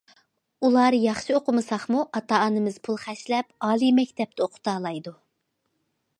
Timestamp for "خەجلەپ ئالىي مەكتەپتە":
3.05-4.49